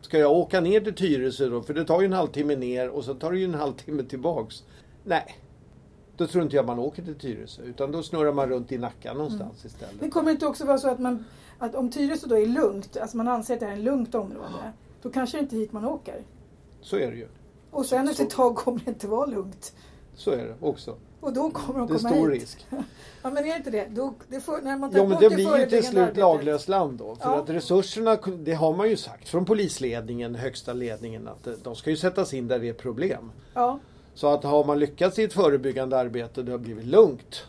[0.00, 1.62] Ska jag åka ner till Tyresö då?
[1.62, 4.64] För det tar ju en halvtimme ner och så tar det ju en halvtimme tillbaks.
[5.04, 5.36] Nej,
[6.16, 9.14] då tror inte jag man åker till Tyresö utan då snurrar man runt i Nacka
[9.14, 10.00] någonstans istället.
[10.00, 11.24] Men kommer det inte också vara så att, man,
[11.58, 14.14] att om Tyresö då är lugnt, alltså man anser att det här är ett lugnt
[14.14, 16.24] område, då kanske det inte är hit man åker.
[16.80, 17.28] Så är det ju.
[17.70, 19.72] Och sen efter ett tag kommer det inte vara lugnt.
[20.14, 20.96] Så är det också.
[21.20, 22.40] Och då kommer de Det är komma stor hit.
[22.42, 22.66] risk.
[23.22, 23.86] Ja men är det inte det?
[23.90, 26.98] Då, det får, när man tar Ja men det blir ju till slut laglöst land
[26.98, 27.14] då.
[27.16, 27.38] För Ja.
[27.42, 31.90] att resurserna, det har man ju sagt från polisledningen, högsta ledningen, att eh, de ska
[31.90, 33.32] ju sättas in där det är problem.
[33.54, 33.78] Ja,
[34.14, 37.44] Så att har man lyckats i ett förebyggande arbete det har blivit lugnt.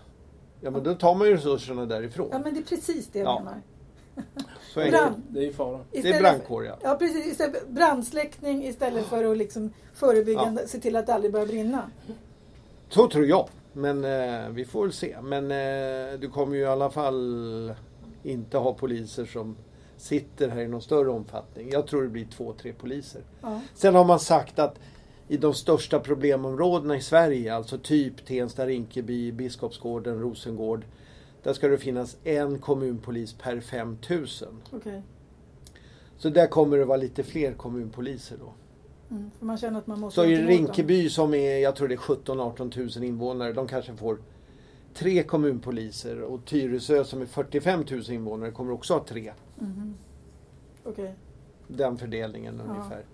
[0.61, 2.27] Ja men då tar man ju resurserna därifrån.
[2.31, 3.39] ja men det är precis det jag Ja.
[3.39, 3.61] menar.
[4.73, 4.91] Så är det.
[4.91, 5.23] Brand.
[5.29, 5.79] Det är ju fara.
[5.91, 6.77] Det är brandkår ja.
[6.83, 11.47] Ja precis, istället, brandsläckning istället för att liksom förebyggande, se till att det aldrig börjar
[11.47, 11.91] brinna.
[12.89, 13.49] Så tror jag.
[13.73, 15.15] Men eh, vi får väl se.
[15.21, 17.73] Men eh, du kommer ju i alla fall
[18.23, 19.55] inte ha poliser som
[19.97, 21.69] sitter här i någon större omfattning.
[21.71, 23.21] Jag tror det blir två, tre poliser.
[23.41, 23.61] Ja.
[23.75, 24.79] Sen har man sagt att
[25.27, 30.85] i de största problemområdena i Sverige, alltså typ Tensta, Rinkeby, Biskopsgården, Rosengård.
[31.43, 34.47] Där ska det finnas en kommunpolis per 5000.
[34.71, 35.01] Okej.
[36.17, 38.53] Så där kommer det vara lite fler kommunpoliser då.
[39.15, 40.35] Mm, man känner att man måste Så i.
[40.35, 44.17] Rinkeby som är, jag tror det är 17-18 000 invånare, de kanske får
[44.93, 46.21] tre kommunpoliser.
[46.21, 49.33] Och Tyresö som är 45 000 invånare kommer också ha tre.
[49.59, 49.95] Mhm.
[50.83, 51.15] Okej.
[51.67, 52.73] Den fördelningen Ja.
[52.73, 53.05] ungefär.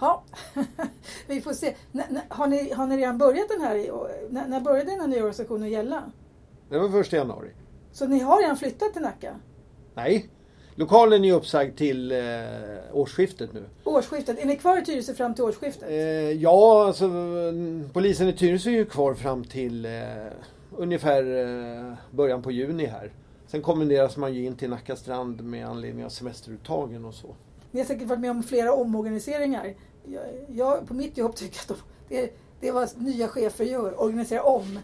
[0.00, 0.22] Ja,
[1.26, 1.74] vi får se.
[1.92, 3.74] N- har, ni, har ni redan börjat den här?
[4.30, 6.02] När, när började den här nya organisationen gälla?
[6.74, 7.50] Det var första januari.
[7.92, 9.36] Så ni har redan flyttat till Nacka?
[9.94, 10.28] Nej,
[10.74, 12.18] lokalen är uppsagd till eh,
[12.92, 13.64] årsskiftet nu.
[13.84, 14.38] Årsskiftet.
[14.38, 15.88] Är ni kvar i Tyresö fram till årsskiftet?
[15.88, 15.96] Eh,
[16.32, 19.92] ja, alltså mm, polisen i Tyresö är ju kvar fram till eh,
[20.76, 23.12] ungefär eh, början på juni här.
[23.46, 27.34] Sen kommenderas man ju in till Nacka strand med anledning av semesteruttagen och så.
[27.70, 29.74] Ni har säkert varit med om flera omorganiseringar.
[30.04, 31.76] Jag, jag på mitt jobb tycker att de,
[32.08, 32.30] det,
[32.64, 34.78] det är vad nya chefer gör, organisera om.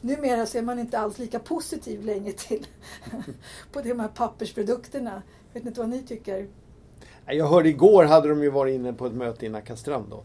[0.00, 2.66] Numera så är man inte alls lika positiv längre till
[3.72, 5.22] på de här pappersprodukterna.
[5.52, 6.48] Jag vet inte vad ni tycker?
[7.26, 10.16] Jag hörde igår hade de ju varit inne på ett möte i Nacka strand då.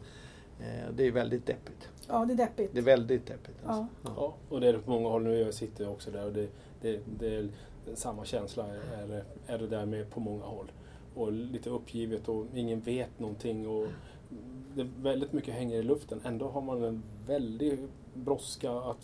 [0.60, 1.89] Eh, det är väldigt deppigt.
[2.08, 2.74] Ja, det är deppigt.
[2.74, 3.58] Det är väldigt deppigt.
[3.65, 3.88] Alltså.
[4.04, 4.12] Ja.
[4.17, 5.38] Ja, och det är det på många håll nu.
[5.39, 6.48] Jag sitter också där och det,
[6.82, 7.50] det, det är
[7.93, 10.72] samma känsla är, det- är det där med på många håll.
[11.15, 13.67] Och lite uppgivet och ingen vet någonting.
[13.67, 13.88] Och
[14.76, 16.22] det väldigt mycket hänger i luften.
[16.26, 17.80] Ändå har man en väldig
[18.13, 18.98] brådska att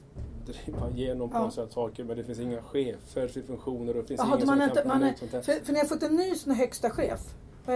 [0.46, 1.44] driva igenom på Ja.
[1.58, 2.04] något saker.
[2.04, 4.78] Men det finns inga chefer till funktioner och det finns Jaha, ingen som man kan
[4.78, 5.42] inte, man ut sånt här.
[5.42, 7.20] för, för ni har fått en ny högsta chef.
[7.68, 7.74] Eh,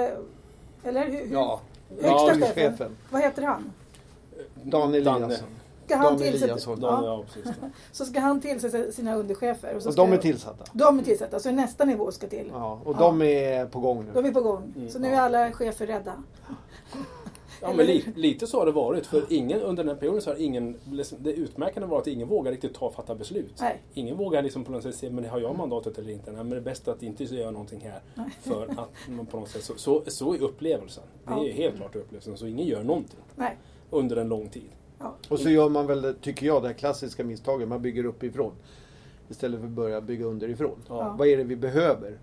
[0.84, 1.26] Eller hur?
[1.26, 2.54] hur Ja, Högsta Ja, chefen.
[2.72, 2.98] chefen.
[3.12, 3.72] Vad heter han?
[4.64, 5.32] Dan Eliasson.
[5.86, 6.80] Ska han Dan tillsätta, Eliasson.
[6.80, 7.52] Dan, ja, ja, precis.
[7.92, 9.76] så ska han tillsätta sina underchefer.
[9.76, 10.64] Och, så Och de är tillsatta.
[10.74, 12.50] De är tillsatta, så nästa nivå ska till.
[12.54, 13.00] Ja, och Ja.
[13.00, 14.12] de är på gång nu.
[14.22, 14.74] De är på gång.
[14.76, 15.14] Mm, så nu ja.
[15.14, 16.14] är alla chefer rädda.
[17.62, 19.06] Ja, men li, lite så har det varit.
[19.06, 20.76] För ingen under den här perioden så har ingen...
[20.92, 23.54] liksom, Det utmärkande var att ingen vågar riktigt ta och fatta beslut.
[23.60, 23.82] Nej.
[23.94, 26.32] Ingen vågar liksom på något sätt se, men har jag mandatet eller inte?
[26.32, 28.02] Nej, men det är bäst att inte göra någonting här.
[28.42, 29.64] För att man på något sätt...
[29.64, 31.04] Så, så, så är upplevelsen.
[31.28, 31.54] Det är Ja.
[31.54, 32.38] helt klart upplevelsen.
[32.38, 33.58] Så ingen gör någonting Nej.
[33.90, 34.70] under en lång tid.
[35.00, 35.16] Ja.
[35.30, 37.68] Och så gör man väl, tycker jag, det här klassiska misstaget.
[37.68, 38.52] Man bygger uppifrån.
[39.30, 40.78] Istället för att börja bygga underifrån.
[40.88, 41.16] Ja.
[41.20, 42.18] Vad är det vi behöver?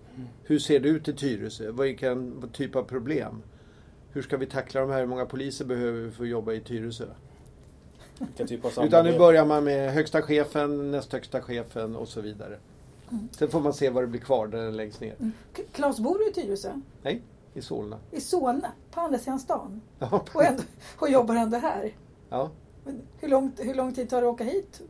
[0.45, 1.71] Hur ser det ut i Tyresö?
[1.71, 3.43] Vad är kan, vad typ av problem?
[4.17, 4.99] Hur ska vi tackla de här?
[5.01, 7.05] Hur många poliser behöver vi för att jobba i Tyresö?
[8.37, 12.59] Typ Utan nu börjar man med högsta chefen, näst högsta chefen och så vidare.
[13.11, 13.29] Mm.
[13.33, 15.15] Sen får man se vad det blir kvar när den läggs ner.
[15.19, 15.33] Mm.
[15.57, 16.73] K- Claes, bor du i Tyresö?
[17.03, 17.23] Nej,
[17.55, 17.99] i Solna.
[18.11, 18.73] I Solna?
[18.91, 19.81] På andra sidan stan?
[19.99, 20.63] Ja, Och, ändå,
[20.99, 21.93] och jobbar ändå här?
[22.29, 22.51] ja.
[22.85, 24.81] Men Hur, långt, hur lång tid tar det att åka hit?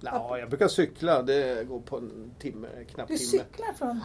[0.00, 1.22] ja, jag brukar cykla.
[1.22, 3.30] Det går på en timme, knappt Du timme.
[3.44, 4.00] cyklar från...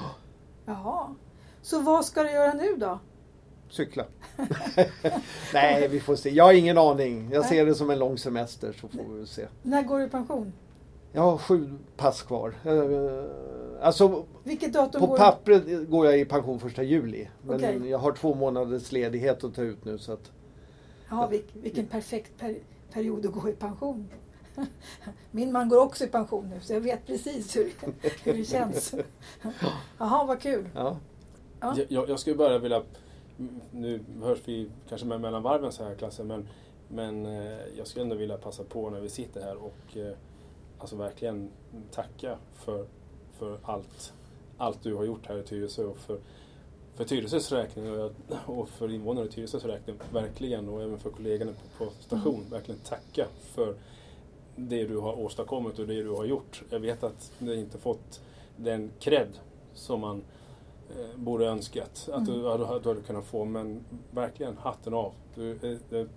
[0.65, 1.15] Jaha.
[1.61, 2.99] Så vad ska du göra nu då?
[3.69, 4.05] Cykla.
[5.53, 6.29] Nej, vi får se.
[6.29, 7.29] Jag har ingen aning.
[7.31, 7.49] Jag Nej.
[7.49, 9.45] ser det som en lång semester så får vi se.
[9.63, 10.53] När går du i pension?
[11.11, 12.53] Jag har sju pass kvar.
[12.65, 13.25] Eh,
[13.81, 17.27] Alltså Vilket datum på går pappret går jag i pension första juli.
[17.41, 17.89] Men Okej.
[17.89, 20.31] jag har två månaders ledighet att ta ut nu så att
[21.09, 22.55] Ja, vilk, vilken perfekt per,
[22.93, 24.07] period att gå i pension.
[25.31, 27.71] Min man går också i pension nu så jag vet precis hur,
[28.23, 28.95] hur det känns.
[29.97, 30.69] Jaha, vad kul.
[30.75, 30.97] ja.
[31.59, 31.75] Ja.
[31.89, 32.83] Jag, jag, skulle bara vilja,
[33.71, 36.47] nu hörs vi kanske med mellan varven så här klassen, men,
[36.87, 40.13] men eh, jag skulle ändå vilja passa på när vi sitter här och eh,
[40.77, 41.51] alltså verkligen
[41.91, 42.85] tacka för,
[43.31, 44.13] för allt,
[44.57, 46.19] allt du har gjort här i Tyresö och för,
[46.95, 48.11] för Tyresös räkning och,
[48.45, 52.79] och för invånarna i Tyresös räkning, verkligen, och även för kollegorna på, på station, verkligen
[52.79, 53.75] tacka för
[54.55, 56.63] det du har åstadkommit och det du har gjort.
[56.69, 58.21] Jag vet att du inte fått
[58.57, 59.27] den cred
[59.73, 60.23] som man
[60.89, 62.47] eh, borde önskat att du, du
[62.85, 63.45] hade kunnat få.
[63.45, 65.13] Men verkligen hatten av.
[65.35, 66.07] Du, är- du är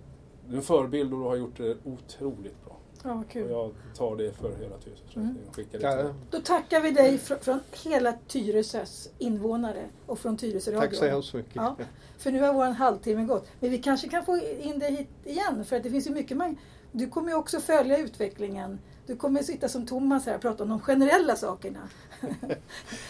[0.55, 2.75] en förebild och du har gjort det otroligt bra.
[3.03, 3.49] Ja, vad Och kul.
[3.51, 6.13] jag tar det för hela Tyresös Mm.
[6.31, 10.87] Då tackar vi dig fr- från hela Tyresös invånare och från Tyresö Radio.
[10.89, 11.55] Tack så hemskt mycket.
[11.55, 11.75] Ja,
[12.17, 13.47] för nu har vår halvtimme gått.
[13.59, 16.37] Men vi kanske kan få in dig hit igen för att det finns ju mycket
[16.37, 16.57] man...
[16.91, 18.79] Du kommer ju också följa utvecklingen.
[19.07, 21.79] Du kommer sitta som Thomas här och prata om de generella sakerna.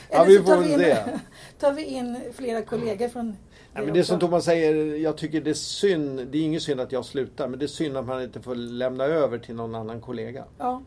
[0.10, 1.20] Ja, vi får tar väl in, det.
[1.60, 3.36] tar vi in flera kollegor från
[3.74, 6.62] Ja, dig men det som Thomas säger, jag tycker det är synd, det är ingen
[6.62, 9.56] synd att jag slutar, men det är synd att man inte får lämna över till
[9.56, 10.82] någon annan kollega Ja,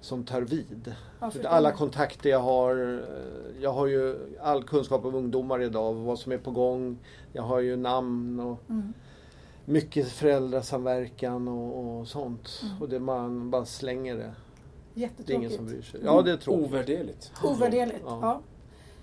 [0.00, 0.94] som tar vid.
[1.20, 6.18] ja, alla kontakter jag har, eh, jag har ju all kunskap om ungdomar idag, vad
[6.18, 6.98] som är på gång.
[7.32, 8.92] Jag har ju namn och Mm.
[9.68, 12.60] Mycket föräldrasamverkan och, och sånt.
[12.62, 12.82] Mm.
[12.82, 14.34] Och det man bara slänger det.
[14.94, 15.54] Det är ingen Jättetråkigt.
[15.56, 16.00] som bryr sig.
[16.04, 16.66] Ja, det är tråkigt.
[16.66, 17.32] Ovärderligt.
[17.44, 18.02] Ovärderligt.
[18.04, 18.18] Ja.
[18.22, 18.40] Ja.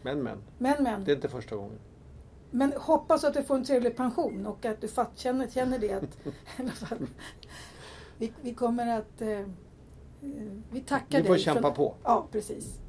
[0.02, 1.04] Men men, Men, men.
[1.04, 1.80] det är inte första gången.
[2.52, 5.94] Men hoppas att du får en trevlig pension och att du fatt, känner, känner det
[5.94, 7.08] att i alla fall,
[8.18, 9.46] vi, vi kommer att eh,
[10.72, 11.44] vi tackar Vi får dig.
[11.44, 11.96] kämpa på.
[12.04, 12.80] Ja, precis.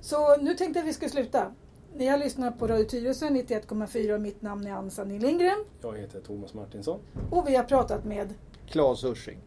[0.00, 1.54] Så nu tänkte jag att vi ska sluta.
[1.98, 5.98] Ni har lyssnat på Radio Tyresö 91,4 och mitt namn är Ann Sanning Lindgren Jag
[5.98, 7.00] heter Thomas Martinsson.
[7.30, 8.34] och vi har pratat med
[8.66, 9.38] Claes Ursing.